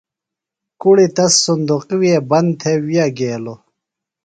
[0.81, 3.59] کُڑی تس صُندوقی وے بند تھےۡ ویہ گیلوۡ۔